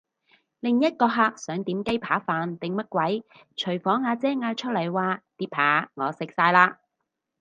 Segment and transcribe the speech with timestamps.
[0.61, 3.23] 另一個客想點雞扒飯定乜鬼，
[3.55, 6.73] 廚房阿姐嗌出嚟話啲扒我食晒嘞！